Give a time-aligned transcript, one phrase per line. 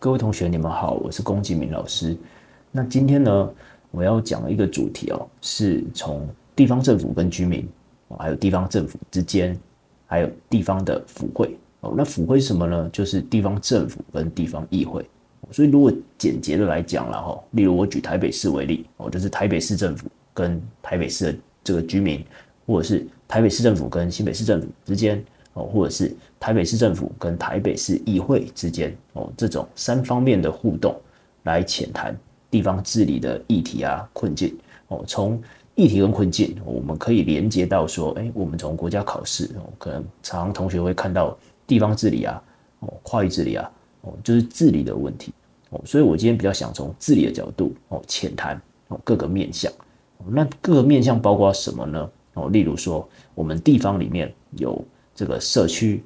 [0.00, 2.16] 各位同学，你们好，我是龚敬明老师。
[2.70, 3.50] 那今天呢，
[3.90, 6.24] 我要讲一个主题哦，是从
[6.54, 7.68] 地方政府跟居民，
[8.16, 9.58] 还有地方政府之间，
[10.06, 11.94] 还有地方的府会哦。
[11.96, 12.88] 那府会是什么呢？
[12.92, 15.04] 就是地方政府跟地方议会。
[15.50, 22.24] 所以如果简洁的来讲了哈，例如我举台北市为例哦，就是台北市政府跟台北市的这个居民，
[22.68, 25.20] 或者是台北市政府跟新北市政府之间。
[25.58, 30.94] 哦，或者是台北市政府跟台北市议会之间哦，这种三方面的互动
[31.42, 32.16] 来浅谈
[32.48, 35.04] 地方治理的议题啊、困境哦。
[35.04, 35.40] 从
[35.74, 42.40] 议题跟困境，我们可以连接到说，哎，我们从国家考试哦，可能常常同学会看到地方治理啊、
[42.78, 43.68] 哦跨域治理啊、
[44.02, 45.32] 哦就是治理的问题
[45.70, 45.80] 哦。
[45.84, 49.72] 所以我今天比较想从治理的角度哦，浅谈哦各个面向。
[50.28, 52.10] 那各个面向包括什么呢？
[52.34, 54.80] 哦，例如说我们地方里面有。
[55.18, 56.00] 这个社区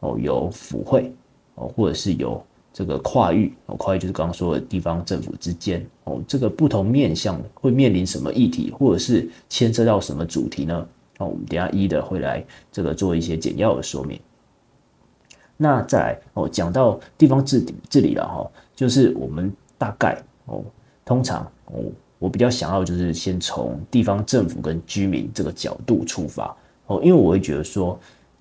[0.00, 1.10] 哦，有府会
[1.54, 10.86] 哦，或者是有这个跨域哦，跨域就是刚刚说的地方政府之间哦，这个不同面向会面临什么议题，或者是牵涉到什么主题呢？
[11.16, 14.20] 哦，我们等下一一的会来这个做一些简要的说明。
[15.56, 20.62] 那再来哦，讲到地方治理治理了哈，就是我们大概哦，
[21.06, 21.84] 通常哦，
[22.18, 27.98] 我比较想要就是先从地方政府跟居民这个角度出发哦，因为我会觉得说。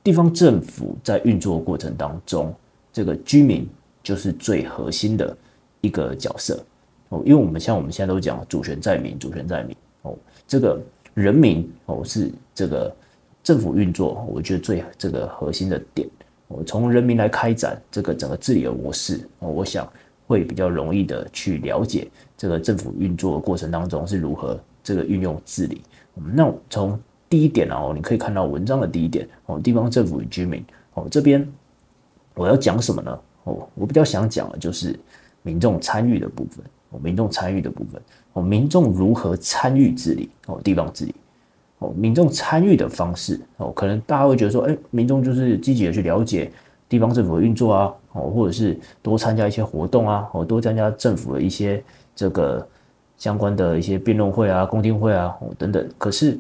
[0.08, 2.56] 地方政府在运作过程当中，
[2.94, 3.68] 这个居民
[4.02, 5.38] 就是最核心的
[5.82, 6.64] 一个角色
[7.10, 7.22] 哦。
[7.26, 10.18] 因为我们像我们现在都讲主权在民，主权在民哦。
[10.48, 10.82] 这个
[11.14, 12.96] 人民哦是这个
[13.44, 16.08] 政府运作，我觉得最这个核心的点。
[16.48, 19.86] 我从人民来开展这个整个治理的模式哦，我想
[20.26, 25.82] 会比较容易的去了解这个政府运作的过程当中是如何这个运用治理。
[26.34, 26.98] 那从
[27.30, 31.46] 第一点哦，你可以看到文章的第一点哦，地方政府与居民哦，这边
[32.36, 33.20] 我要讲什么呢？
[33.44, 34.98] 哦，我比较想讲的就是
[35.42, 38.02] 民众参与的部分哦，民众参与的部分
[38.34, 41.16] 哦，民众如何参与治理哦，地方治理
[41.80, 46.50] 哦，民众参与的方式哦，可能大家会觉得说，哎，民众就是积极的去了解
[46.88, 51.84] 地方政府的运作啊，哦，或者是多参加一些活动啊，哦，多参加政府的一些
[52.16, 52.66] 这个
[53.18, 56.40] 相关的一些辩论会啊、公听会啊，哦，等等，可是。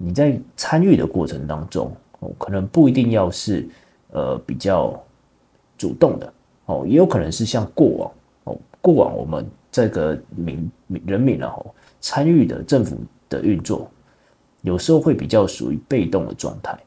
[0.00, 3.68] 你在参与的过程当中，哦，可能不一定要是
[4.12, 4.98] 呃比较
[5.76, 6.32] 主动的
[6.66, 8.12] 哦，也有可能是像过往
[8.44, 11.58] 哦，过往我们这个民民人民然啊，
[12.00, 12.96] 参与的政府
[13.28, 13.90] 的运作，
[14.62, 16.78] 有时候会比较属于被动的状态，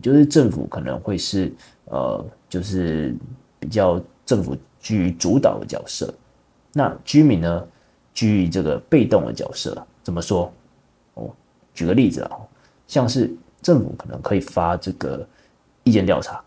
[0.00, 1.52] 就是政府可能会是
[1.84, 3.14] 呃，就是
[3.58, 6.12] 比较政府居于主导的角色，
[6.72, 7.68] 那居民呢
[8.14, 10.50] 居于这个被动的角色，怎么说？
[11.80, 12.36] 举个例子啊，
[12.86, 15.26] 像是政府可能可以发这个
[15.82, 16.38] 意见调查，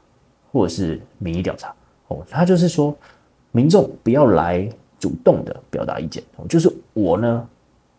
[0.52, 1.74] 或者是民意调查
[2.10, 2.96] 哦，他就是说
[3.52, 7.50] 民众不要来主动的表达意见哦，就是我呢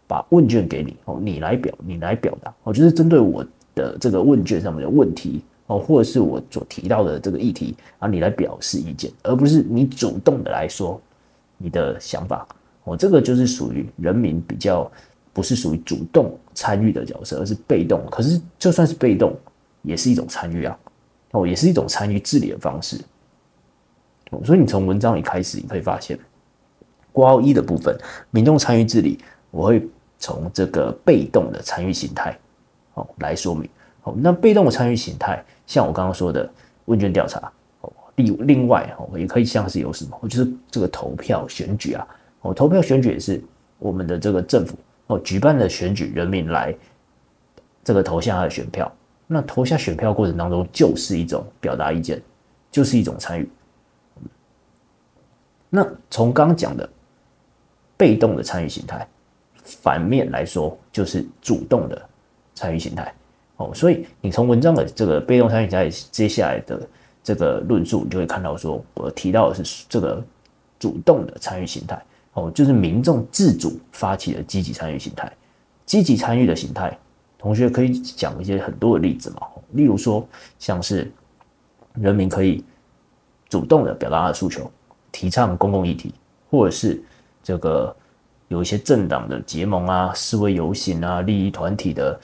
[0.07, 3.45] 把问卷给你哦，你来表你来表达哦，就是针对我
[3.75, 11.01] 的这个问卷上面的问题哦，或者是我所提到的这个议题啊，你来表示意见，而不是你主动的来说
[11.59, 12.47] 你的想法
[12.85, 14.89] 哦，这个就是属于人民比较。
[15.35, 18.01] 不是属于主动参与的角色，而是被动。
[18.11, 19.37] 可是就算是被动，
[19.83, 20.79] 也是一种参与啊，
[21.33, 22.99] 哦，也是一种参与治理的方式。
[24.45, 26.19] 所以你从文章里开始，你可以发现，
[27.13, 27.97] 括号一的部分，
[28.31, 29.19] 民众参与治理，
[29.51, 29.87] 我会
[30.19, 32.37] 从这个被动的参与形态，
[32.95, 33.69] 哦，来说明。
[34.05, 36.49] 哦，那被动的参与形态，像我刚刚说的
[36.85, 42.07] 问卷调查，哦，另另外哦，也可以像是有什么，就是这个投票选举啊，
[42.43, 43.43] 哦，投票选举也是
[43.79, 44.77] 我们的这个政府。
[45.07, 46.75] 哦，举办的选举，人民来
[47.83, 48.91] 这个投下他的选票，
[49.27, 52.23] 那投下选票过程当中，就是一种表达意见，
[52.71, 53.49] 就是一种参与。
[55.69, 56.89] 那从刚讲的
[57.97, 59.07] 被动的参与形态，
[59.63, 62.09] 反面来说，就是主动的
[62.55, 63.13] 参与形态。
[63.57, 66.89] 哦，所以你从文章的这个被动参与形态接下来的
[67.23, 70.25] 这个论述，你就会看到说，我提到的是这个
[70.79, 72.03] 主动的参与形态。
[72.35, 75.33] 哦，就是民众自主发起的积极参与形态，
[75.87, 76.97] 积极参与的形态，
[77.39, 79.47] 同学可以讲一些很多的例子嘛。
[79.73, 80.27] 例如说，
[80.59, 81.11] 像是
[81.95, 82.65] 人民可以
[83.49, 84.71] 主动的表达他的诉求，
[85.11, 86.13] 提倡公共议题，
[86.51, 87.03] 或者是
[87.43, 87.95] 这个
[88.49, 92.19] 有一些政党的结盟啊、示威游行啊、利益团体的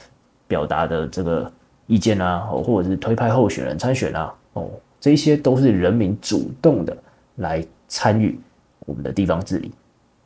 [0.46, 1.50] 表达的这个
[1.86, 4.68] 意见啊，或者是推派候选人参选啊，哦，
[5.00, 6.96] 这些都是人民主动的
[7.36, 8.38] 来参与
[8.86, 9.70] 我们的地方治理。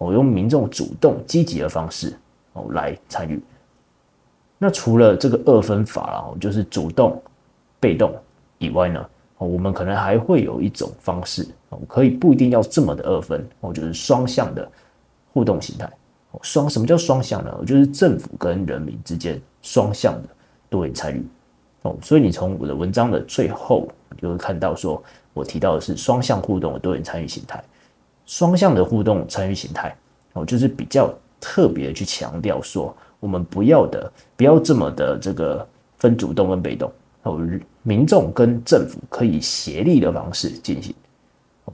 [0.04, 2.14] 我用民众主动积极的方式
[2.52, 3.42] 哦来参与。
[4.58, 7.20] 那除了这个二分法啦，就是主动、
[7.80, 8.14] 被动
[8.58, 9.04] 以外呢，
[9.38, 14.70] 我们可能还会有一种方式哦，可以不一定要这么的二分哦，就是双向的
[15.32, 15.90] 互动形态。
[16.42, 17.54] 双什么叫双向呢？
[17.66, 20.28] 就是政府跟人民之间双向的
[20.68, 21.24] 多元参与
[21.82, 21.96] 哦。
[22.02, 25.02] 所以你从我的文章的最后，你就会看到说
[25.32, 27.62] 我提到的是双向互动的多元参与形态。
[28.26, 29.96] 双向的互动参与形态
[30.32, 35.66] 哦，就是比较特别去强调说，我们不要的不要这么的这个
[35.98, 36.90] 分主动跟被动
[37.22, 37.40] 哦，
[37.82, 40.94] 民众跟政府可以协力的方式进行，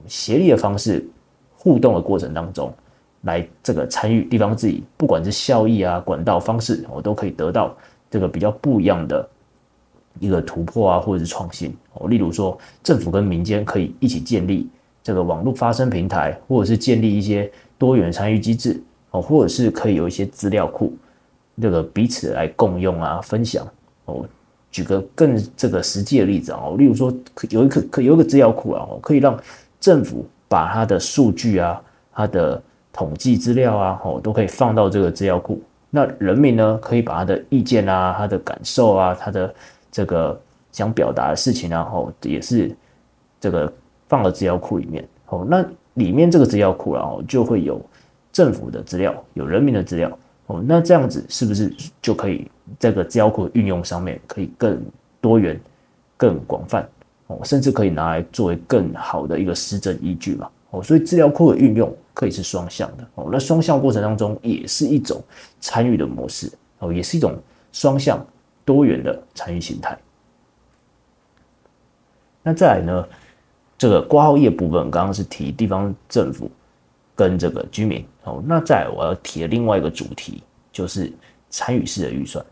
[0.07, 1.07] 协力的方式
[1.55, 2.73] 互动的过程当中。
[3.23, 7.77] 来这个参与地方自己，不管是效益啊、管道方式，我都可以得到
[8.09, 9.29] 这个比较不一样的
[10.19, 12.09] 一个突破啊，或者是创新哦。
[12.09, 14.67] 例如说，政府跟民间可以一起建立
[15.03, 18.81] 这个网络发声平台，或者是建立一些多元参与机制
[19.11, 20.93] 哦，或者是可以有一些资料库，
[21.61, 23.67] 这个彼此来共用啊、分享
[24.05, 24.25] 哦。
[24.69, 27.13] 举个更这个实际的例子啊，例如说
[27.49, 29.37] 有一个可有一个资料库啊，可以让
[29.81, 31.81] 政府把它的数据啊、
[32.13, 32.61] 它的
[32.93, 35.61] 统计资料啊，哦都可以放到这个资料库。
[35.89, 39.53] 那人民呢，可以把他的意见啊、他的感受啊、他的
[39.91, 40.39] 这个
[40.71, 42.73] 想表达的事情啊，哦也是
[43.41, 43.73] 这个
[44.11, 45.07] 放到资料库里面。
[45.27, 47.81] 哦，那里面这个资料库然后就会有
[48.33, 50.11] 政府的资料，有人民的资料。
[50.47, 54.83] 哦，那这样子是不是就可以这个资料库运用上面可以更
[55.21, 55.57] 多元、
[56.17, 56.85] 更广泛？
[57.27, 60.49] 哦，甚至可以拿来作为更好的一个施政依据嘛？
[60.71, 61.95] 哦，所以资料库的运用。
[62.13, 65.23] 可以是双向的哦，那双向过程当中也是一种
[65.61, 67.33] 参与的模式哦，也是一种
[67.71, 68.23] 双向
[68.65, 69.97] 多元的参与形态。
[72.43, 73.07] 那再来呢，
[73.81, 76.47] 这个挂号页部分刚刚是提地方政府
[77.15, 81.11] 跟这个居民哦，那再来我要提的另外一个主题就是
[81.49, 82.45] 参与式的预算。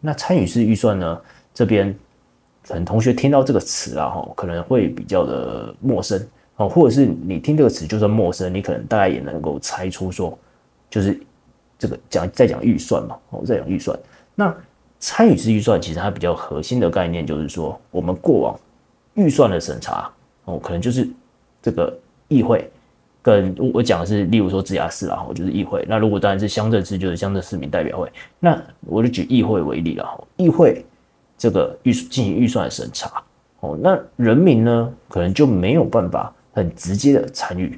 [0.00, 1.20] 那参与式预算呢，
[1.52, 1.94] 这边
[2.66, 6.18] 可能同学听到这个词啊，哈，可能会比较的陌生。
[6.56, 10.38] 哦，或者是你听这个词就算陌生，你可能大概也能够猜出说，
[10.88, 11.20] 就是
[11.78, 13.94] 这个讲在讲预算嘛，哦，在讲预算。
[14.34, 14.56] 那
[14.98, 18.58] 参与式预算其实它比较核心的概念就是说，我们过往
[19.12, 20.10] 预算的审查
[20.44, 21.08] 哦，可能就是
[21.62, 21.96] 这个
[22.28, 22.70] 议会
[23.22, 25.84] 跟我讲的是，例如说直辖市啦，就是议会。
[25.88, 28.10] 那如果当然是乡镇市，就是乡镇市民代表会。
[28.38, 30.84] 那我就举议会为例了，议会
[31.36, 33.22] 这个预进行预算审查
[33.60, 36.32] 哦，那人民呢，可能就没有办法。
[36.56, 37.76] 很直接的参与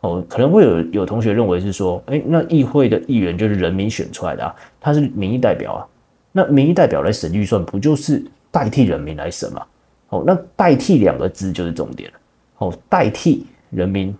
[0.00, 5.86] 哦，可能会有有同学认为是说，哎，那议会的议员就是人民选出来的啊，他是民意代表啊，
[6.32, 9.62] 那民意代表来审预算，不就是代替人民来审吗？
[10.08, 12.18] 哦，那代替两个字就是重点了。
[12.58, 14.16] 哦，代替人民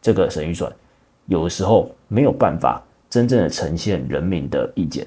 [0.00, 0.72] 这个审预算，
[1.26, 5.06] 有时候没有办法真正的呈现人民的意见。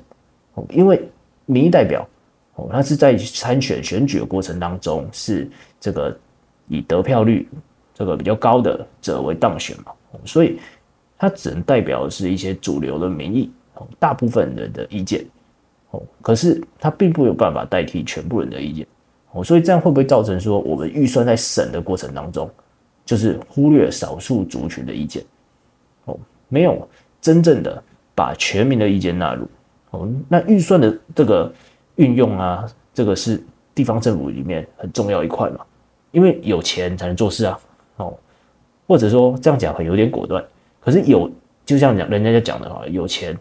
[0.54, 1.08] 哦，因为
[1.46, 2.08] 民意代表
[2.56, 5.50] 哦，他是在参选选举的过程当中是
[5.80, 6.18] 这个
[6.68, 7.48] 以得票率。
[7.98, 9.94] 这个比较高的者为当选嘛，
[10.26, 10.60] 所以
[11.18, 15.26] 他只能代表的是一些主流的民意，哦大部分人的意见，
[15.92, 18.86] 哦，可是他并不有办法代替全部人的意见，
[19.36, 22.50] 哦，所以这样会不会造成说我们预算在审的过程当中，
[23.06, 25.22] 就是忽略少数族群的意见，
[26.06, 26.18] 哦，
[26.48, 26.88] 没有
[27.20, 27.84] 真正的
[28.16, 29.46] 把全民的意见纳入，
[29.92, 31.54] 哦，那预算的这个
[31.96, 33.44] 运用啊，这个是
[33.76, 35.60] 地方政府里面很重要一块嘛，
[36.12, 37.60] 因为有钱才能做事啊。
[37.98, 38.18] 哦，
[38.88, 40.42] 或者说这样讲很有点果断，
[40.80, 41.30] 可是有
[41.66, 43.38] 就像讲人家在讲的话，有钱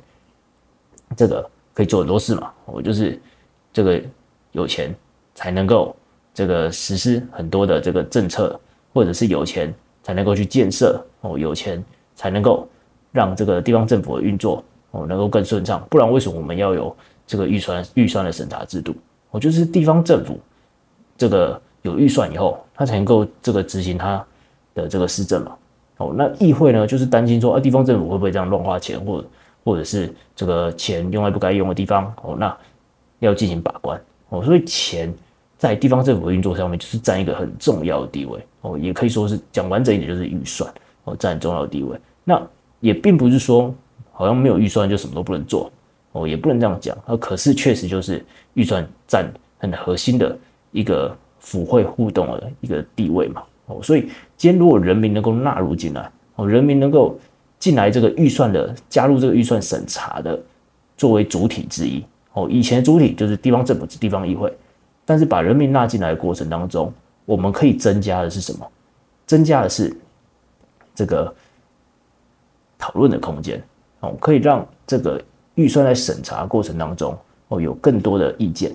[1.17, 2.51] 这个可以做很多事嘛。
[2.65, 3.21] 我就是
[3.73, 4.03] 这个
[4.53, 4.93] 有钱
[5.35, 5.95] 才能够
[6.33, 8.59] 这个实施很多的这个政策，
[8.93, 9.73] 或者是有钱
[10.03, 11.83] 才能够去建设哦，有钱
[12.15, 12.69] 才能够
[13.13, 14.63] 让这个地方政府的运作
[14.93, 15.85] 哦能够更顺畅。
[15.91, 18.95] 不然为什么我们要有这个预算预算的审查制度？
[19.31, 20.39] 哦就是地方政府
[21.17, 24.25] 这个有预算以后，他才能够这个执行他。
[24.77, 25.57] 的这个施政嘛，
[25.99, 29.25] 哦，那议会呢，就是担心说，啊，地方政府会不会这样乱花钱，或
[29.63, 32.59] 或者是这个钱用在不该用的地方，哦，那
[33.21, 34.03] 要进行把关，
[34.35, 35.13] 哦，所以钱
[35.57, 40.73] 在地方政府运作上面就是占一个很重要的地位，哦，也可以说是讲完整一点就是预算，
[41.05, 41.97] 哦，占很重要的地位。
[42.25, 42.41] 那
[42.81, 43.73] 也并不是说
[44.13, 45.71] 好像没有预算就什么都不能做，
[46.13, 48.25] 哦，也不能这样讲，啊，可是确实就是
[48.55, 50.37] 预算占很核心的
[50.73, 53.43] 一个府会互动的一个地位嘛。
[53.67, 57.19] 哦，所以今天如果人民能够纳入进来，哦，人民能够
[57.59, 60.39] 进来这个预算的加入这个预算审查的
[60.97, 64.55] 作为主体之一，哦，以前主体就是地方政府、地方议会，
[65.05, 66.93] 但是把人民纳进来的过程当中，
[67.25, 68.67] 我们可以增加的是什么？
[69.27, 69.97] 增加的是
[70.95, 71.35] 这个
[72.79, 73.63] 讨论的空间，
[74.01, 75.21] 哦，可以让这个
[75.55, 77.17] 预算在审查过程当中，
[77.49, 78.71] 哦，有更多的意见，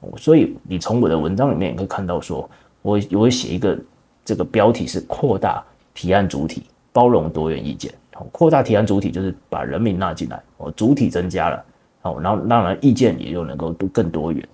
[0.00, 2.50] 哦，所以你从我的文章里面也可以看到说，说
[2.82, 3.78] 我我会写一个。
[4.26, 6.62] 这个标题是扩大提案主体，
[6.94, 7.92] 包容多元意见。
[8.32, 11.62] 扩大提案主体就是把人民纳进来，哦，主体增加了，
[12.04, 14.48] 哦，然后当然意见也就能够更多元。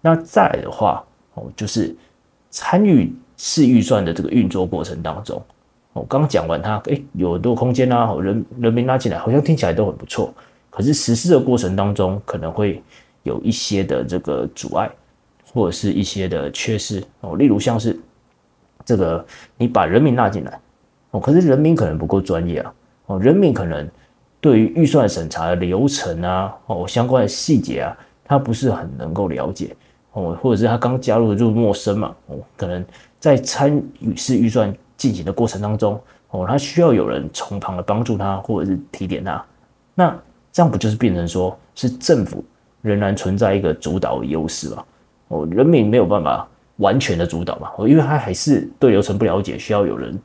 [0.00, 1.94] 那再来的话，哦，就是
[2.50, 5.42] 参与市预算的这个运作过程当中，
[5.92, 10.32] 我刚讲完它，诶，有多空间啊，人人民拉进来，好像听起来都很不错。
[10.70, 12.82] 可是实施的过程当中，可能会
[13.22, 14.90] 有一些的这个阻碍，
[15.52, 17.98] 或者是一些的缺失哦，例如像是
[18.84, 19.24] 这个
[19.56, 20.60] 你把人民拉进来。
[21.12, 22.74] 哦可是人民可能不够专业啊，
[23.06, 23.88] 哦，人民可能
[24.46, 29.74] 对于预算审查的流程啊，哦，相关的细节啊，他不是很能够了解，
[30.12, 32.84] 哦，或者是他刚加入的就陌生嘛，哦，可能
[33.18, 36.00] 在参与式预算进行的过程当中，
[36.30, 39.44] 哦，他需要有人从旁的帮助他，或者是提点他，
[39.96, 40.16] 那
[40.52, 42.44] 这样不就是变成说是政府
[42.82, 44.84] 仍然存在一个主导的优势嘛？
[45.26, 50.16] 哦，人民没有办法完全的主导嘛，哦，因为他还是对流程不了解，需要有人。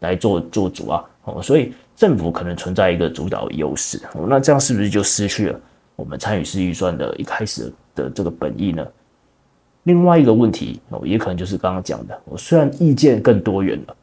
[0.00, 5.60] 来做做主啊，哦，所以政府可能存在一个主导优势，哦，那这样是不是就失去了
[5.96, 8.86] 我们参与式预算的一开始的这个本意呢？
[9.84, 13.96] 另外一个问题哦，也可能就是刚刚讲的，我虽然意见更多元了，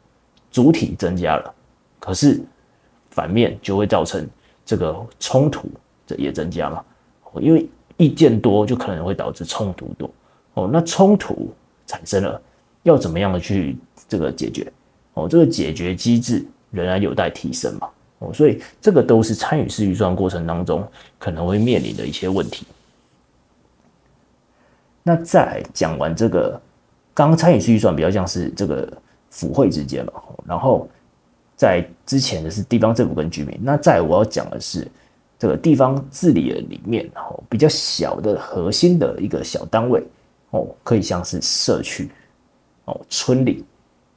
[0.49, 1.53] 主体增加了，
[1.99, 2.41] 可是
[3.11, 4.27] 反面就会造成
[4.65, 5.69] 这个冲突，
[6.07, 6.83] 这也增加嘛，
[7.39, 10.09] 因为意见多就可能会导致冲突多，
[10.55, 11.53] 哦，那冲突
[11.85, 12.41] 产生了，
[12.81, 13.77] 要怎么样的去
[14.09, 14.71] 这个解决？
[15.13, 17.87] 哦，这个解决机制仍然有待提升嘛？
[18.19, 20.85] 哦，所以这个都是参与式预算过程当中
[21.19, 22.65] 可能会面临的一些问题。
[25.03, 26.59] 那再讲完这个，
[27.13, 28.91] 刚刚参与式预算比较像是这个
[29.29, 30.13] 府会之间嘛，
[30.47, 30.89] 然后
[31.55, 33.59] 在之前的是地方政府跟居民。
[33.61, 34.87] 那再我要讲的是
[35.37, 40.01] 这个地方治理的里面，哦，比较小的核心的一个小单位，
[40.51, 42.09] 哦，可以像是社区，
[42.85, 43.65] 哦，村里，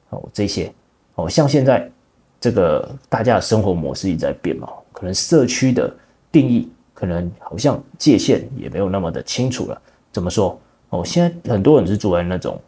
[0.09, 0.73] 哦，这些。
[1.15, 1.91] 哦，像现在
[2.39, 5.91] 这个大家的生活模式一直在变嘛，可能社区的
[6.31, 9.81] 定义可能好像界限也没有那么的清楚了。
[10.11, 10.59] 怎么说？
[10.89, 12.59] 哦，现在很多人是住在那种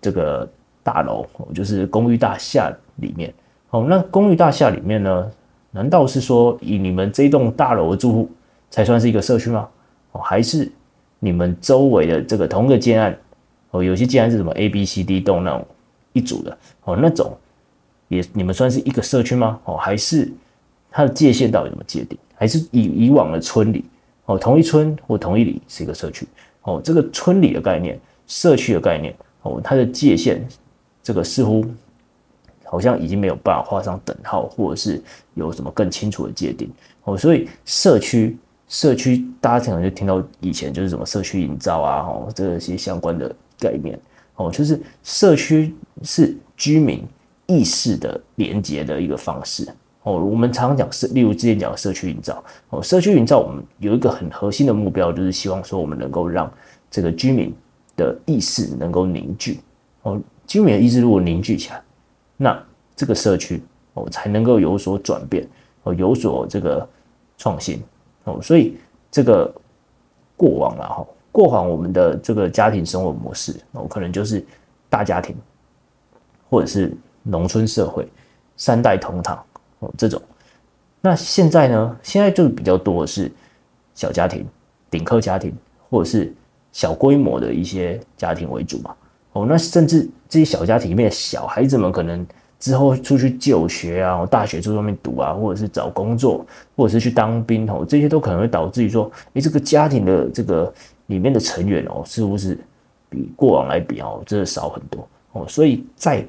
[0.00, 0.48] 这个
[0.82, 3.32] 大楼，哦就是公寓大厦里面。
[3.70, 5.30] 哦，那公寓大厦里面呢，
[5.70, 8.30] 难道是说以你们这栋大楼的住户
[8.68, 9.68] 才算是一个社区吗？
[10.12, 10.70] 哦，还是
[11.18, 13.16] 你们周围的这个同一个建案？
[13.70, 15.66] 哦，有些建案是什么 A、B、C、D 栋那种
[16.12, 16.58] 一组的？
[16.84, 17.36] 哦，那种。
[18.14, 19.60] 也你们算是一个社区吗？
[19.64, 20.30] 哦，还是
[20.90, 22.18] 它的界限到底怎么界定？
[22.36, 23.84] 还是以以往的村里
[24.26, 26.26] 哦，同一村或同一里是一个社区
[26.62, 30.44] 哦，这个村里的概念、社区的概念哦，它的界限
[31.00, 31.64] 这个似乎
[32.64, 35.00] 好像已经没有办法画上等号，或者是
[35.34, 36.68] 有什么更清楚的界定
[37.04, 43.98] 哦，所以社区社区大家可能就听到以前就是什么社区营造啊，哦，这些相关的概念
[44.34, 47.06] 哦，就是社区是居民。
[47.46, 49.66] 意识的连接的一个方式。
[50.02, 52.44] 哦，我们常常讲社，例如之前讲的社区营造。
[52.68, 56.52] 哦，社区营造我们有一个很核心的目标，就是希望说我们能够让
[56.90, 57.54] 这个居民
[57.96, 59.60] 的意识能够凝聚。
[60.02, 61.82] 哦，居民的意识如果凝聚起来，
[62.36, 62.62] 那
[62.94, 63.62] 这个社区
[63.94, 65.48] 哦才能够有所转变
[65.84, 66.86] 哦，有所这个
[67.38, 67.82] 创新。
[68.24, 68.76] 哦，所以
[69.10, 69.50] 这个
[70.36, 74.44] 过往了哈，过往我们的这个家庭生活模式哦，可能就是
[74.90, 75.34] 大家庭
[76.50, 76.94] 或者是。
[77.24, 78.06] 农村社会，
[78.56, 79.42] 三代同堂
[79.80, 80.20] 哦，这种。
[81.00, 81.96] 那现在呢？
[82.02, 83.30] 现在就比较多的是
[83.94, 84.46] 小家庭、
[84.90, 85.52] 顶客家庭，
[85.90, 86.32] 或者是
[86.70, 88.94] 小规模的一些家庭为主嘛。
[89.32, 92.26] 哦，那甚至这些小家庭里面的小孩子们，可能
[92.58, 100.72] 之后出去就学啊，大学在外面读啊，或者是找工作，或者是去当兵哦，这些都可能会导致于说，诶，这个家庭的这个
[101.06, 102.58] 里面的成员哦，似乎是
[103.08, 106.24] 比过往来比哦，真的少很多哦，所以在。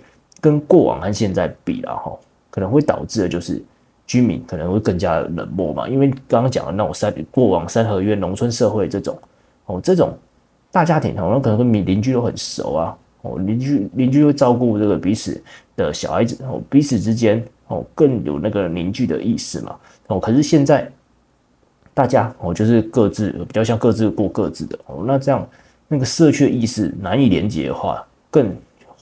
[0.46, 2.16] 跟过往和现在比了哈，
[2.52, 3.60] 可能会导致的就是
[4.06, 9.18] 居民可能会更加冷漠嘛，因为刚刚讲的那种三过往三合院农村社会这种
[9.66, 10.16] 哦，这种
[10.72, 15.44] 大家庭哦，那，可能跟邻居都很熟啊，哦，邻居邻居会照顾这个彼此
[15.76, 19.76] 的小孩子哦，彼此之间哦更有那个凝聚的意识嘛
[20.10, 20.88] 哦，可是现在
[21.92, 25.44] 大家哦就是各自比较像各自过各自的哦，那这样
[25.88, 28.56] 那个社区的意识难以连接的话，更。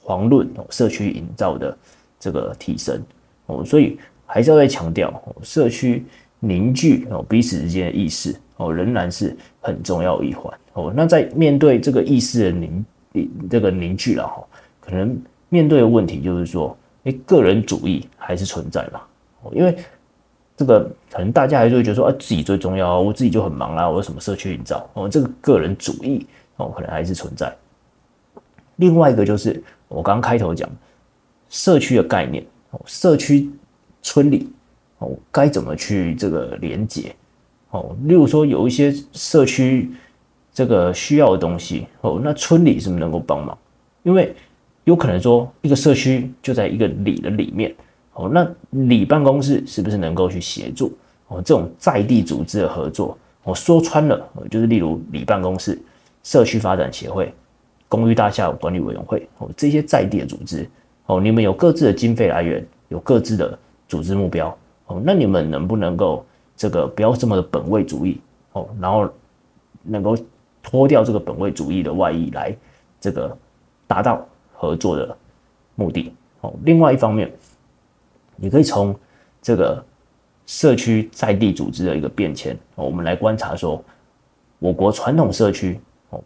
[0.05, 1.77] 遑论社区营造的
[2.19, 3.01] 这个提升
[3.45, 6.05] 哦，所以还是要再强调，社区
[6.39, 10.91] 凝聚哦彼此之间的意识哦，仍然是很重要一环哦。
[10.95, 12.85] 那在面对这个意识的凝
[13.49, 14.43] 这个凝聚了哈，
[14.79, 15.17] 可能
[15.49, 19.01] 面对的问题就是说，诶，个人主义还是存在嘛？
[19.43, 19.75] 哦，因为
[20.57, 26.25] 这个可能大家还是会觉得说，啊，自己最重要，我自己就很忙啦，我有什么社区营造哦，这个个人主义
[26.57, 27.53] 哦，可能还是存在。
[28.77, 29.63] 另外一个就是。
[29.93, 30.67] 我刚开头讲
[31.49, 33.49] 社区的概念哦，社区
[34.01, 34.49] 村里
[34.97, 37.15] 哦该怎么去这个连接
[37.69, 37.95] 哦？
[38.05, 39.91] 例如说有一些社区
[40.51, 43.55] 这个需要的东西哦，那村里是不是能够帮忙？
[44.01, 44.35] 因为
[44.83, 47.73] 有可能说一个社区就在一个里的里面
[48.13, 50.97] 哦，那里办公室是不是能够去协助
[51.27, 51.41] 哦？
[51.41, 55.79] 这种在地组织的合作，我说穿了，就是例如里办公室、
[56.23, 57.31] 社区发展协会。
[57.93, 60.67] 公寓大厦管理委员会哦，这些在地的组织
[61.05, 63.55] 哦，你们有各自的经费来源，有各自的
[63.87, 64.57] 组织目标
[64.87, 66.25] 哦，那你们能不能够
[66.57, 68.19] 这个不要这么的本位主义
[68.53, 69.07] 哦，然后
[69.83, 70.17] 能够
[70.63, 72.57] 脱掉这个本位主义的外衣来
[72.99, 73.37] 这个
[73.85, 75.15] 达到合作的
[75.75, 76.51] 目的哦。
[76.63, 77.31] 另外一方面，
[78.35, 78.95] 你可以从
[79.39, 79.85] 这个
[80.47, 83.79] 社区在地组织的一个变迁，我们来观察说，
[84.57, 86.19] 我国传统社区哦，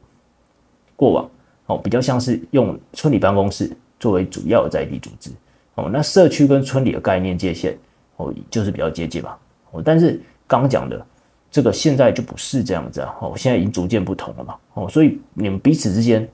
[0.96, 1.30] 过往。
[1.68, 5.30] 哦，比较像是用村里办公室作为主要的在地组织，
[5.76, 7.78] 哦，那社区跟村里的概念界限，
[8.16, 9.36] 哦，就是比较接近嘛，
[9.72, 11.06] 哦，但是刚讲的
[11.52, 16.28] 这个现在就不是这样子啊，哦，现在已经逐渐不同了嘛，哦，所以你们彼此之间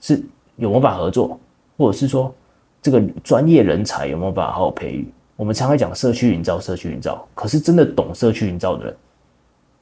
[0.00, 0.22] 是
[0.56, 1.38] 有没有办法合作，
[1.76, 2.34] 或者是说
[2.80, 5.06] 这个专业人才有没有办法好好培育？
[5.36, 8.96] 我们常常讲社区营造，社区营造，可是真的懂社区营造的人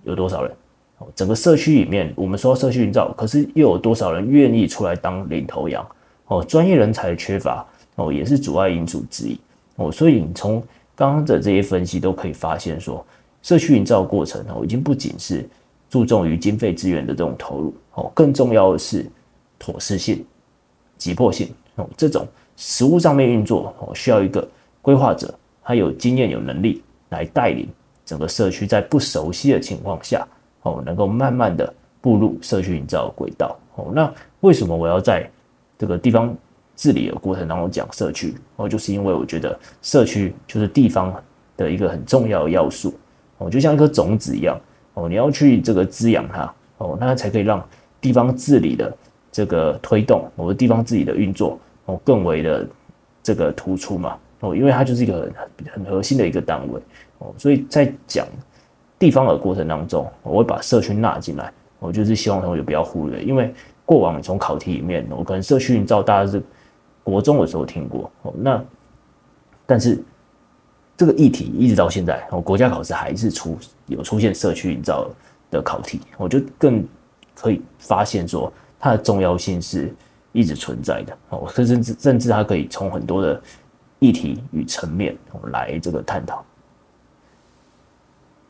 [0.05, 0.55] 有多少人？
[1.15, 5.87] 整个社区里面，我们说社区营造，可是又有多少人愿意出来当领头羊？
[6.27, 7.67] 哦，专业人才的缺乏
[7.97, 9.39] 哦，也是阻碍因素之一
[9.77, 9.91] 哦。
[9.91, 10.63] 所以你从
[10.95, 13.05] 刚刚的这些分析都可以发现，说
[13.43, 15.49] 社区营造过程哦，已经不仅是
[15.89, 19.05] 注重于经费资源的这种投入哦，更重要的是
[19.59, 20.25] 妥适性、
[20.99, 21.89] 急迫性哦。
[21.97, 22.27] 这种
[22.57, 24.47] 实物上面运作哦，需要一个
[24.83, 27.69] 规划者，他有经验、有能力来带领
[28.05, 30.27] 整个社区，在不熟悉的情况下。
[30.63, 33.57] 哦，能够慢慢的步入社区营造的轨道。
[33.77, 35.29] 哦，那为什么我要在
[35.79, 36.35] 这个地方
[36.77, 38.35] 治理的过程当中讲社区？
[38.57, 41.15] 哦，就是因为我觉得社区就是地方
[41.57, 42.95] 的一个很重要的要素。
[43.39, 44.59] 哦，就像一颗种子一样。
[44.95, 46.53] 哦，你要去这个滋养它。
[46.79, 47.65] 哦，那才可以让
[48.01, 48.95] 地方治理的
[49.33, 52.67] 这个推动，我的地方治理的运作，哦，更为的
[53.23, 54.19] 这个突出嘛。
[54.41, 56.81] 哦，因为它就是一个很很核心的一个单位。
[57.19, 58.27] 哦，所以在讲。
[59.01, 61.53] 地方的过程当中，我会把社区纳进来。
[61.79, 63.53] 我就是希望同学不要忽略，因为
[63.87, 66.43] 过往从考题里面，我可能社区营造大家是
[67.03, 68.13] 国中的时候听过。
[68.35, 68.63] 那
[69.65, 69.99] 但是
[70.95, 75.09] 这个议题一直到现在，我国家考试还是出有出现社区营造
[75.51, 76.87] 的考题，我就更
[77.35, 79.91] 可以发现说它的重要性是
[80.33, 81.17] 一直存在的。
[81.31, 83.41] 哦，甚至甚至它可以从很多的
[84.01, 86.45] 议题与层面来这个探讨。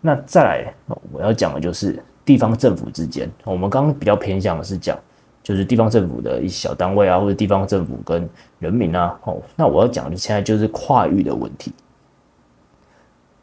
[0.01, 0.75] 那再来，
[1.13, 3.31] 我要讲的就是地方政府之间。
[3.45, 4.99] 我们刚刚比较偏向的是讲，
[5.43, 9.19] 就是地方政府的一小单位啊，或者地方政府跟人民啊。
[9.25, 11.73] 哦，那我要讲的现在就是跨域的问题，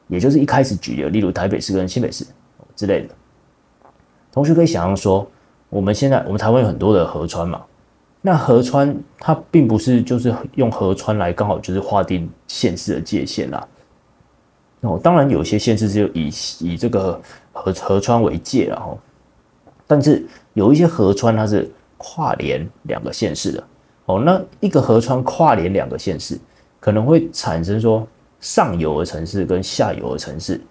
[0.07, 2.25] 也就是一开始举例，例如台北市跟新北市
[2.75, 3.13] 之类的。
[4.31, 5.29] 同学可以想象说，
[5.69, 7.63] 我们现在我们台湾有很多的河川嘛，
[8.21, 13.67] 那河川它并不是就是用河川来刚好就是划定县市的界限啦。
[14.81, 17.19] 哦，当然有些县市就以以这个
[17.51, 18.97] 河河川为界，然后，
[19.87, 23.63] 但是有一些河川它是跨连两个县市的。
[24.05, 26.39] 哦，那一个河川跨连两个县市，
[26.79, 28.07] 可能会产生说
[28.39, 30.61] 上游的城市跟下游的城市，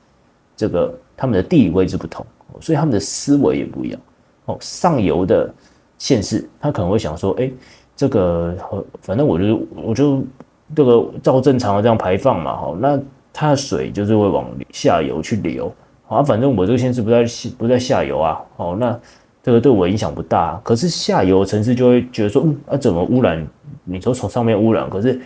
[0.56, 2.24] 这个他们的地理位置不同，
[2.60, 4.00] 所以他们的思维也不一样。
[4.44, 5.52] 哦，上游的
[5.98, 7.50] 县市他可能会想说，哎，
[7.96, 8.56] 这个
[9.02, 10.22] 反正我就我就
[10.76, 12.96] 这个照正常的这样排放嘛，好那。
[13.38, 15.70] 它的水就是会往下游去流，
[16.08, 17.22] 啊，反正我这个县市不在
[17.58, 18.98] 不在下游啊，哦，那
[19.42, 20.58] 这个对我影响不大。
[20.64, 23.46] 可是下游城市就会觉得说，嗯，啊，怎么污染？
[23.84, 25.20] 你说从上面污染，可是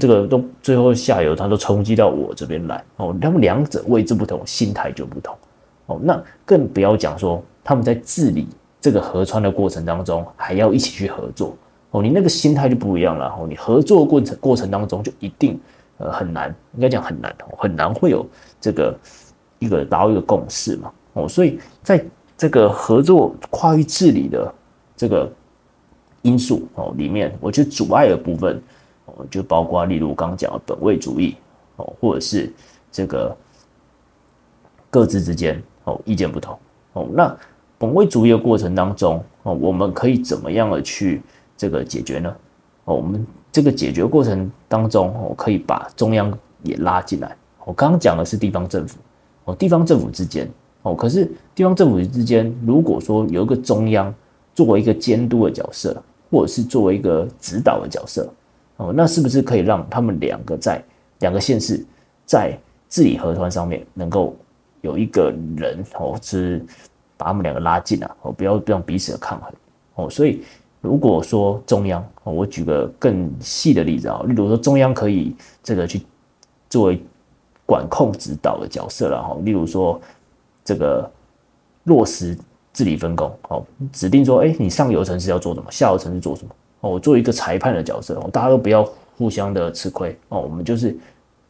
[0.00, 5.32] 这个都最后下游它都冲击到我这边来，哦，他们两者位置不同，心态就不同，
[5.86, 8.48] 哦，那更不要讲说他们在治理
[8.80, 11.56] 这个河川的过程当中还要一起去合作，
[11.92, 15.60] 哦，你那个心态就不一样了，哦，你合作过程过程当中就一定。
[16.02, 18.26] 呃，很难，应该讲很难，很难会有
[18.60, 18.98] 这个
[19.60, 20.92] 一个达到一个共识嘛。
[21.12, 22.04] 哦，所以在
[22.36, 24.52] 这个合作跨域治理的
[24.96, 25.30] 这个
[26.22, 28.60] 因素哦里面，我觉得阻碍的部分
[29.04, 31.36] 哦，就包括例如刚刚讲的本位主义
[31.76, 32.52] 哦，或者是
[32.90, 33.36] 这个
[34.90, 36.58] 各自之间哦意见不同
[36.94, 37.06] 哦。
[37.12, 37.36] 那
[37.78, 41.22] 本位主义的过程当中哦，我们可以怎么样的去
[41.56, 42.36] 这个解决呢？
[42.86, 43.24] 哦，我们。
[43.52, 47.36] 这个解决过程当中，我可以把中央也拉进来。
[47.64, 48.98] 我刚刚讲的是地方政府，
[49.44, 50.50] 哦，地方政府之间，
[50.82, 54.12] 哦，可是地方政府之间，如果说有一个中央
[54.54, 58.28] 作为一个监督的角色，或者是作为一个指导的角色，
[58.78, 60.82] 哦，那是不是可以让他们两个在
[61.20, 61.84] 两个县市
[62.24, 64.34] 在治理河川上面能够
[64.80, 66.64] 有一个人哦，是
[67.16, 69.52] 把他们两个拉近啊，哦，不要让彼此的抗衡
[69.94, 70.10] 哦。
[70.10, 70.42] 所以
[70.82, 76.02] 如果说中央哦，我举个更细的例子啊，例如说中央可以这个去
[76.68, 77.02] 作为
[77.64, 79.98] 管控指导的角色了哈，例如说
[80.62, 81.10] 这个
[81.84, 82.36] 落实。
[82.74, 88.82] 治理分工，哦，指定说，哎，你上游城市要做什么，下游城市做什么，哦，我做一个裁判的角色，哦，大家都不要
[89.18, 90.96] 互相的吃亏，哦，我们就是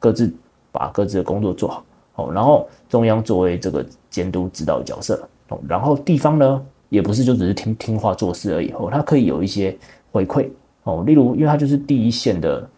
[0.01, 0.35] 各自
[0.73, 1.85] 把各自的工作做好，
[2.17, 5.23] 哦，然后中央作为这个监督指导角色，
[5.69, 9.75] 然后地方呢，也不是就只是听听话做事而已，哦，他可以有一些
[10.13, 10.47] 回馈，
[10.85, 12.69] 哦，例如，因为他就是第一线的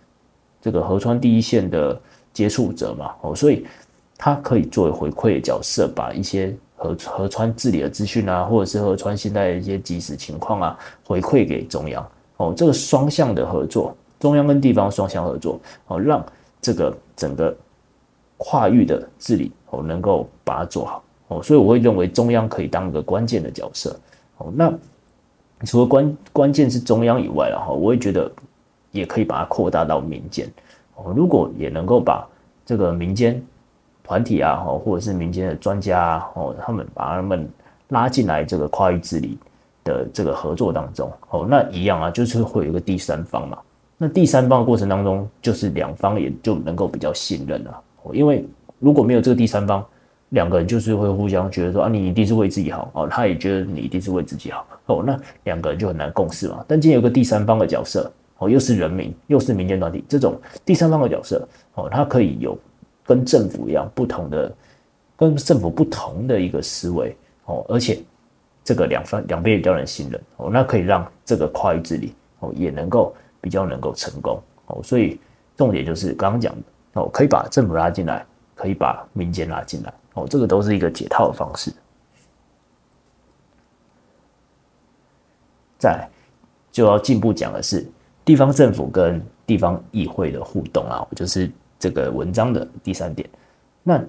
[0.62, 2.00] 这个河川第一线的
[2.32, 3.66] 接触者嘛，哦，所以
[4.16, 6.56] 他可以作为回馈的角色，把一些。
[6.76, 12.52] 河河川治理的资讯啊，或者是河川现在的一些即时情况啊，回馈给中央哦。
[12.54, 16.22] 这个双向的合作，中央跟地方双向合作哦，让
[16.60, 17.56] 这个整个
[18.36, 21.42] 跨域的治理哦，能够把它做好哦。
[21.42, 23.98] 所以我会认为中央可以当一个关键的角色
[24.38, 24.52] 哦。
[24.54, 24.72] 那
[25.64, 28.30] 除了关关键是中央以外了哈，我也觉得
[28.90, 30.48] 也可以把它扩大到民间
[30.96, 31.12] 哦。
[31.16, 32.26] 如果也能够把
[32.64, 33.42] 这个民间。
[34.06, 37.48] 团体啊，或者是民间的专家啊，哦，他们把他们
[37.88, 39.38] 拉进来这个跨域治理
[39.82, 43.56] 的这个合作当中，哦，那一样啊，就是会有一个第三方嘛。
[43.96, 47.82] 那第三方的过程当中，就是两方也就能够比较信任了。
[48.12, 48.46] 因为
[48.78, 49.82] 如果没有这个第三方，
[50.34, 56.64] 两个人就是会互相觉得说啊，你一定是为自己好哦，他也觉得你一定是为自己好哦，那两个人就很难共事嘛。
[56.68, 62.58] 但今天有个第三方的角色，哦，又是人民，又是民间团体，这种第三方的角色，哦，他可以有。
[63.06, 64.50] 跟政府一样不同的，
[65.14, 67.98] 跟政府不同的一个思维哦，而且
[68.64, 75.20] 这个两方两边也比较能信任哦，那可以让这个跨域治理哦也能够比较能够成功哦，所以
[75.54, 76.62] 重点就是刚刚讲的
[76.94, 81.72] 哦，可以把政府拉进来，可以把民间拉进来哦，这个都是一个解套的方式。
[85.78, 86.08] 再
[86.72, 87.86] 就要进一步讲的是
[88.24, 91.50] 地方政府跟地方议会的互动啊，就是。
[91.76, 93.28] 这个文章的第三点，
[93.82, 94.02] 那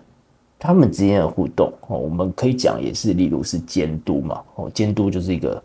[0.58, 5.62] 他们之间的互动哦，我们可以讲也是，例如是监督嘛哦，监督就是一个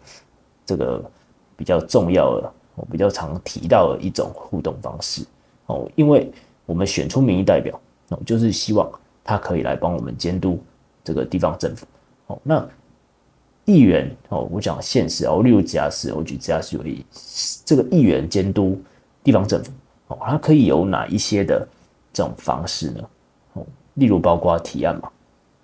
[0.67, 1.09] 这个
[1.57, 5.25] 比较重要的、我比较常提到的一种互动方式
[5.67, 6.33] 哦，因为
[6.67, 7.79] 我们选出民意代表
[8.11, 8.89] 哦，就是希望
[9.25, 10.63] 他可以来帮我们监督
[11.03, 11.85] 这个地方政府。
[12.27, 12.39] 哦。
[12.45, 12.65] 那
[13.65, 17.07] 议员哦，我讲现实哦，例如直辖市，我举直辖市为例，
[17.65, 18.81] 这个议员监督
[19.25, 19.73] 地方政府
[20.09, 21.67] 哦，它可以有哪一些的？
[22.13, 23.09] 这种方式呢，
[23.53, 25.09] 哦，例如包括提案嘛，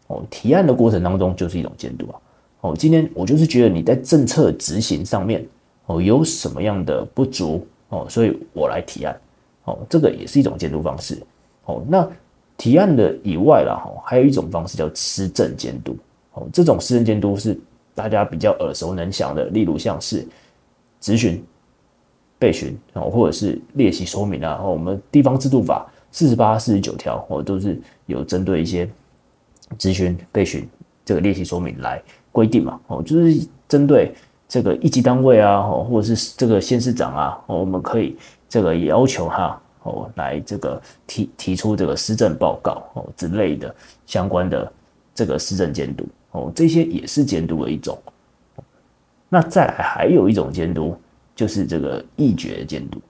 [0.06, 2.20] 哦，提案的过程当中就是一种监督啊，
[2.60, 5.44] 哦，今天我就是觉得你在政策执行上面，
[5.86, 9.20] 哦，有什么样的不足，哦，所以我来提案，
[9.64, 11.20] 哦，这个也是一种监督方式，
[11.64, 12.08] 哦，那
[12.56, 15.96] 提案的以外啦，哈，还有一种方式叫施政监督，
[16.32, 17.58] 哦，这种施政监督是
[17.94, 20.26] 大家比较耳熟能详的，例如像是
[21.00, 21.42] 质询、
[22.38, 25.86] 备询，哦，或者是列席说明啊，哦，我们地方制度法。
[26.12, 28.88] 四十八、四十九条，哦，都是有针对一些
[29.76, 30.66] 质询、备询
[31.04, 34.14] 这个列席说明来规定嘛，哦，就是针对
[34.48, 38.16] 这个一级单位啊，哦，或者是这个县市长啊，哦，我们可以
[38.48, 44.70] 这个要求哈，哦，来这个提提出这个施政报告哦之类的相关的
[45.14, 47.96] 这个施政监督哦，这些也是监督的一种。
[49.28, 50.96] 那再来还有一种监督，
[51.34, 53.00] 就是这个议决监督。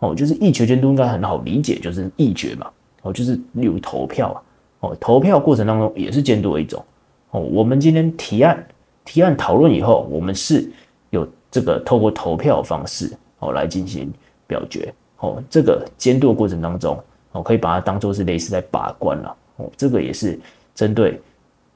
[0.00, 2.68] 哦，就是议决监督应该很好理解，就是议决嘛。
[3.02, 4.42] 哦，就是例如投票啊。
[4.80, 6.84] 哦，投票过程当中也是监督的一种。
[7.30, 8.66] 哦，我们今天提案，
[9.04, 10.68] 提案讨论以后，我们是
[11.10, 14.12] 有这个透过投票方式哦来进行
[14.46, 14.92] 表决。
[15.22, 16.96] 哦，这个监督过程当中，
[17.32, 19.36] 哦可以把它当做是类似在把关了。
[19.56, 20.38] 哦，这个也是
[20.74, 21.20] 针对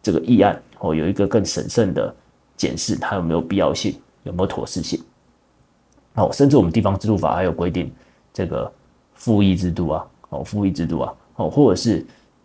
[0.03, 2.15] 这个议案哦有一个更审慎的
[2.57, 5.03] 检视，它有没有必要性，有没有妥适性。
[6.15, 7.91] 哦，甚至我们地方制度法还有规定。
[8.33, 8.71] 这个
[9.15, 12.05] 复议制度啊，哦，复议制度啊，哦，或者是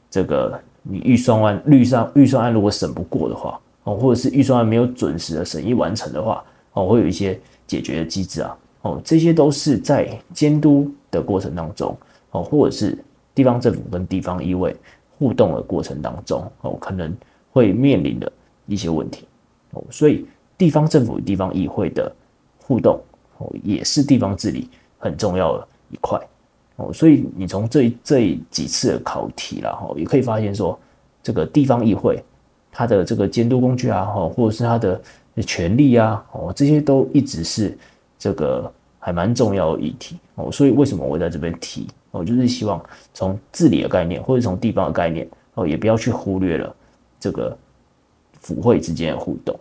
[0.09, 7.37] 这个你预算案、预算预算案如果审不过的话，哦，或者是预算案没有准时的审议完成的话，哦，会有一些
[7.67, 11.95] 解决的机制啊，哦，这些都是在监督的过程当中，
[12.31, 12.97] 哦，或者是
[13.33, 14.75] 地方政府跟地方议会
[15.17, 17.15] 互动的过程当中，哦，可能
[17.51, 18.31] 会面临的
[18.67, 19.27] 一些问题，
[19.71, 20.25] 哦，所以
[20.57, 22.11] 地方政府与地方议会的
[22.59, 22.99] 互动，
[23.37, 25.67] 哦，也是地方治理很重要的。
[25.93, 26.17] 一块
[26.77, 30.79] 哦，所以你从这这几次的考题啦哈，也可以发现说，
[31.21, 32.23] 这个地方议会
[32.71, 35.01] 它的这个监督工具啊，哈，或者是它的
[35.45, 37.77] 权利啊，哦，这些都一直是
[38.21, 40.51] 这个还蛮重要的议题哦。
[40.51, 42.79] 所以为什么我在这边提哦，就是希望
[43.15, 46.75] 从治理的概念或者从地方的概念哦，也不要去忽略了
[47.19, 47.57] 这个
[48.39, 49.59] 府会之间的互动。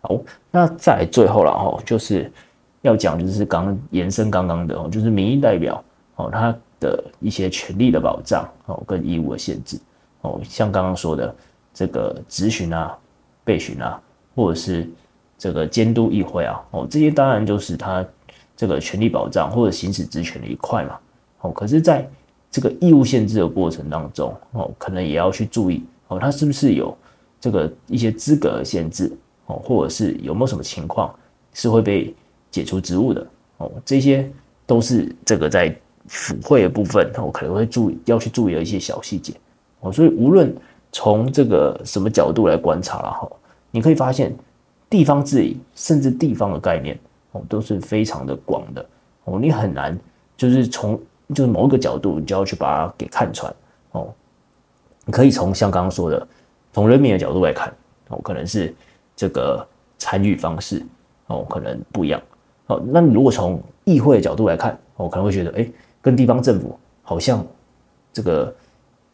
[0.00, 0.18] 好，
[0.50, 2.32] 那再最后了哈，就是
[2.80, 9.78] 要讲就是刚延伸刚刚的哦，就是民意代表哦，他的一些权利的保障哦，跟义务的限制
[10.22, 11.34] 哦，像刚刚说的
[11.74, 12.96] 这个质询啊、
[13.44, 14.00] 备询啊，
[14.34, 14.88] 或者是
[15.38, 18.04] 这个监督议会啊，哦，这些当然就是他
[18.56, 20.98] 这个权利保障或者行使职权的一块嘛。
[21.40, 22.08] 哦，可是在
[22.50, 26.96] 这个义务限制的过程当中哦，可能也要去注意哦，他是不是有
[27.40, 29.12] 这个一些资格限制。
[29.48, 31.14] 哦，或者是有没有什么情况
[31.54, 32.12] 是会被
[32.50, 33.24] 解除职务的？
[33.58, 34.28] 哦，这些
[34.66, 35.72] 都是这个在
[36.08, 39.32] 府会的部分，我可能会注意要去注意的一些小细节。
[39.78, 40.52] 哦，所以无论
[40.90, 43.30] 从这个什么角度来观察了哈，
[43.70, 44.36] 你可以发现
[44.88, 46.98] 地方治理甚至地方的概念
[47.32, 48.84] 哦都是非常的广的
[49.24, 49.98] 哦，你很难
[50.36, 51.00] 就是从
[51.34, 53.54] 就是某一个角度你就要去把它给看穿
[53.92, 54.12] 哦。
[55.04, 56.28] 你可以从像刚刚说的，
[56.72, 57.72] 从人民的角度来看
[58.08, 58.74] 哦，可能是。
[59.18, 60.84] 这个参与方式
[61.28, 62.20] 哦，可能不一样
[62.66, 62.78] 哦。
[62.88, 65.66] 那你如果从议会的角度来看，我可能会觉得，哎，
[66.02, 67.42] 跟地方政府好像
[68.12, 68.54] 这个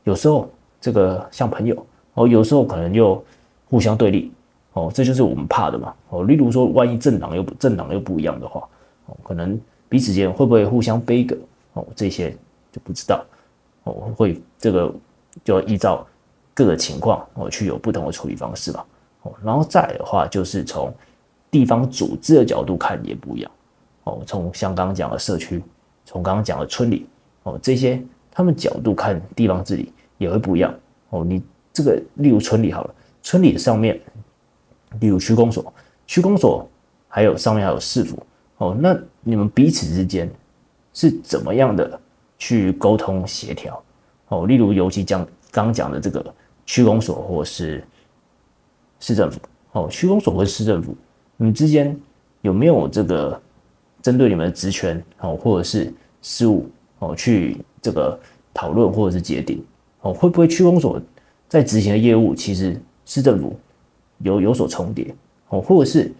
[0.02, 3.24] 有时候这个像朋友哦，有时候可能又
[3.70, 4.32] 互相对立
[4.72, 4.90] 哦。
[4.92, 6.24] 这就是我们怕的嘛哦。
[6.24, 8.68] 例如说，万一政党又政党又不一样的话
[9.06, 11.36] 哦，可能彼此间会不会互相杯葛
[11.74, 11.86] 哦？
[11.94, 12.30] 这些
[12.70, 13.24] 就不知道
[13.84, 14.12] 哦。
[14.16, 14.94] 会这个
[15.44, 16.06] 就要依照
[16.54, 18.86] 各个情况哦，去有不同的处理方式吧。
[19.22, 20.92] 哦，然后再的话，就是从
[21.50, 23.50] 地方组织的角度看也不一样。
[24.04, 25.62] 哦，从像刚刚讲的社区，
[26.04, 27.06] 从刚刚讲的村里，
[27.44, 30.74] 哦，这些他们角度看地方治理也会不一样。
[31.10, 31.40] 哦，你
[31.72, 34.00] 这个例如村里好了，村里的上面，
[35.00, 35.72] 例如区公所，
[36.06, 36.68] 区公所
[37.08, 38.18] 还有上面还有市府。
[38.58, 40.30] 哦，那你们彼此之间
[40.92, 42.00] 是怎么样的
[42.38, 43.82] 去沟通协调？
[44.28, 46.34] 哦，例如尤其讲刚讲的这个
[46.66, 47.84] 区公所或是。
[49.04, 49.40] 市政府
[49.72, 50.96] 哦，区公所和市政府，
[51.36, 51.98] 你们之间
[52.42, 53.42] 有没有这个
[54.00, 58.16] 针对你们的职权哦，或者是事务哦，去这个
[58.54, 59.60] 讨论或者是决定
[60.02, 60.14] 哦？
[60.14, 61.02] 会不会区公所
[61.48, 63.58] 在执行的业务，其实市政府
[64.22, 65.14] 有有所重叠
[65.48, 65.60] 哦？
[65.60, 66.12] 或者是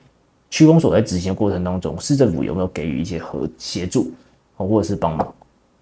[0.50, 4.10] 区公所在执行的过程当中，市政府有没有给予一些和协助
[4.56, 5.34] 哦，或者是帮忙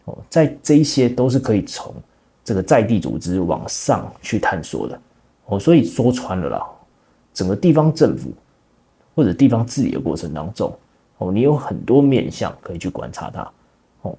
[0.05, 0.19] 哦？
[0.29, 1.95] 在这一些都是可以从
[2.45, 5.01] 这个在地组织往上去探索的
[5.47, 5.59] 哦。
[5.59, 6.67] 所以说穿了啦。
[7.33, 8.33] 整个地方政府
[9.15, 10.77] 或者地方治理的过程当中，
[11.19, 13.53] 哦，你有很多面向可以去观察它，
[14.03, 14.19] 哦，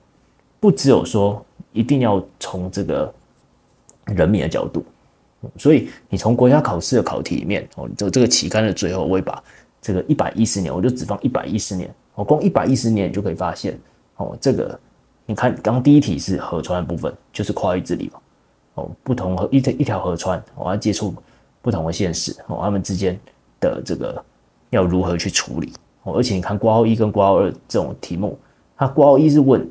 [0.60, 3.14] 不只有说一定要从这个
[4.06, 4.84] 人民的角度，
[5.58, 9.44] 所以你从国家考试的考题里面，哦，这这个旗杆的最后，我会把
[9.82, 13.80] 这个一百一十年，我就只放一百一十年，哦，光一百一十年你就可以发现，
[14.18, 14.80] 哦，这个
[15.26, 18.20] 你看，刚第一题是河川的部分，就是跨域治理嘛，
[18.76, 21.14] 哦，不同河一条一条河川，我要接触。
[21.64, 23.16] 不同的县市哦，他们之间
[23.60, 24.20] 的这个
[24.72, 26.16] 要如何去处理哦？
[26.16, 28.36] 而且你看，括号一跟括号二这种题目，
[28.76, 29.70] 它括号一是问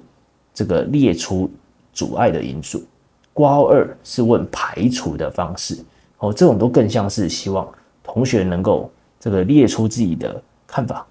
[0.54, 1.50] 这个列出
[1.92, 2.84] 阻碍的因素，
[3.40, 5.76] 括号二是问排除的方式
[6.18, 6.32] 哦。
[6.32, 7.68] 这种都更像是希望
[8.04, 11.04] 同学能够这个列出自己的看法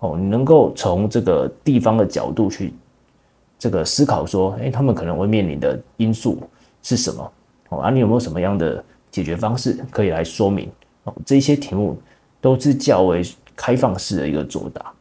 [0.00, 2.74] 哦，你能够从这个地方的角度去
[3.58, 6.42] 这个思考说，哎，他们可能会面临的因素
[6.82, 7.32] 是什么
[7.70, 7.78] 哦？
[7.78, 8.84] 啊，你有没有什么样的？
[9.08, 10.70] 解决方式可以来说明
[11.04, 11.98] 哦，这些题目
[12.38, 13.22] 都是较为
[13.54, 14.92] 开放式的一个作答。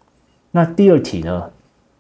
[0.51, 1.51] 那第二题呢，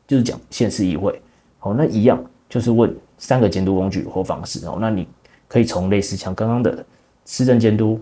[0.07, 1.21] 就是讲县市议会，
[1.59, 4.77] 好，那一样就是问三个监督工具或方式哦。
[4.79, 5.07] 那你
[5.47, 6.85] 可以从类似像刚刚的
[7.25, 7.99] 施政监督、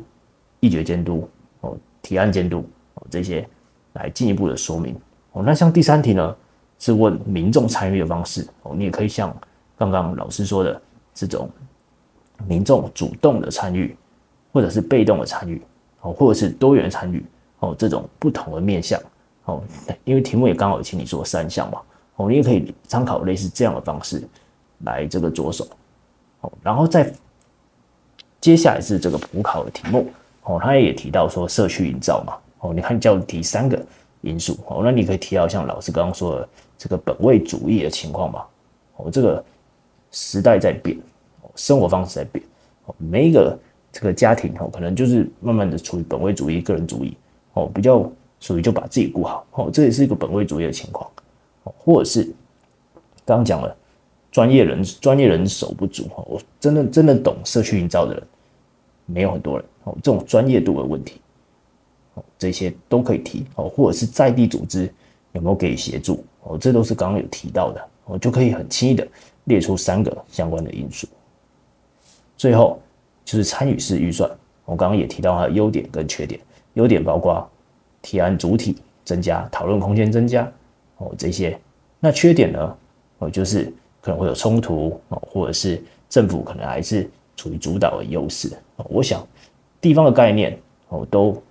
[0.60, 1.28] 议决监督
[1.62, 3.48] 哦、提案监督哦这些
[3.94, 4.96] 来进一步的说明
[5.32, 5.44] 哦。
[5.46, 6.36] 那像第三题呢，
[6.80, 9.36] 是问民众参与的方式哦，你也可以像
[9.78, 10.82] 刚刚老师说的
[11.14, 11.50] 这种
[12.48, 13.96] 民众主动的参与。
[14.54, 15.60] 或者是被动的参与，
[16.02, 17.26] 哦，或者是多元参与，
[17.58, 19.02] 哦，这种不同的面向，
[19.46, 19.64] 哦，
[20.04, 21.82] 因为题目也刚好请你说三项嘛，
[22.18, 24.22] 哦，你也可以参考类似这样的方式
[24.86, 25.68] 来这个着手，
[26.42, 27.12] 哦，然后再
[28.40, 30.10] 接下来是这个补考的题目，
[30.44, 33.82] 哦，他也提到说社区营造嘛，哦，你看教题三个
[34.22, 38.46] 因素，哦，那你可以提到像老师刚刚说的这个本位主义的情况嘛，
[38.98, 39.44] 哦，这个
[40.12, 40.98] 时代在变，
[41.56, 42.46] 生活方式在变，
[42.86, 43.58] 哦，每一个。
[43.96, 47.16] 这个家庭哦，可能就是慢慢的处于本位主义、个人主义。
[47.54, 49.46] 哦，比较属于就把自己顾好。
[49.52, 51.08] 哦，这也是一个本位主义的情况。
[51.62, 52.24] 哦，或者是
[53.24, 53.78] 刚刚讲了
[54.34, 58.24] 专业人专业人手不足哈，我真的真的懂社区营造的人
[59.06, 61.22] 没有很多人哦，这种专业度的问题
[62.16, 64.92] 哦，这些都可以提哦，或者是在地组织
[65.34, 69.08] 有没有给予协助哦，这都是刚刚有提到的，我就可以很轻易的
[69.44, 71.08] 列出三个相关的因素。
[72.36, 72.82] 最后
[73.24, 74.28] 就是参与式预算，
[74.66, 76.42] 我刚刚也提到它的优点跟缺点。
[76.74, 77.48] 优点包括
[78.02, 80.52] 提案主体增加，讨论空间增加
[80.98, 81.56] 哦这些。
[82.00, 82.78] 那缺点呢？
[83.20, 83.72] 哦就是
[84.04, 88.52] 可能会有冲突哦，或者是政府可能还是处于主导的优势。
[88.90, 89.26] 我想
[89.80, 91.42] 地方的概念哦都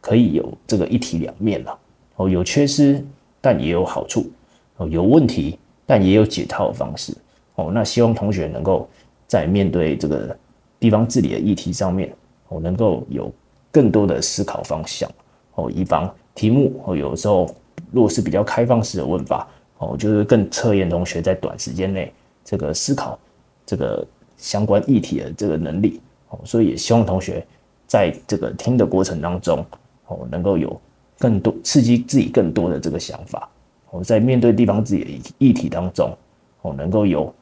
[0.00, 1.78] 可以有这个一体两面了
[2.14, 3.04] 哦，有缺失
[3.40, 4.30] 但也有好处
[4.76, 7.12] 哦，有问题但也有解套的方式
[7.56, 7.72] 哦。
[7.74, 8.88] 那希望同学能够
[9.26, 10.36] 在面对这个
[10.78, 12.14] 地方治理的议题上面
[12.48, 13.32] 哦，能够有
[13.72, 15.10] 更多的思考方向
[15.56, 17.52] 哦，以防题目哦有时候
[17.90, 22.12] 如果是比较开放式的问法哦，就是更测验同学在短时间内
[22.44, 23.18] 这个思考
[23.64, 27.46] 这个相关议题的这个能力哦，所以也希望同学
[27.86, 29.64] 在这个听的过程当中
[30.06, 30.80] 哦，能够有
[31.18, 33.48] 更多刺激自己更多的这个想法
[33.90, 36.16] 哦，在面对地方自己的议题当中
[36.62, 37.34] 哦，能够有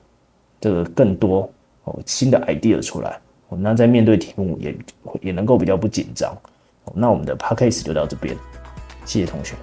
[0.61, 1.49] 这个更多
[1.85, 3.20] 哦新的 idea 出来。
[3.57, 4.77] 那在面对题目也
[5.20, 6.37] 也能够比较不紧张。
[6.92, 8.37] 那我们的 podcast 就到这边，
[9.05, 9.55] 谢谢同学。